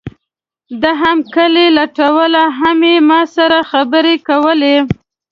[0.81, 4.75] ده هم کیلي لټوله هم یې ما سره خبرې کولې.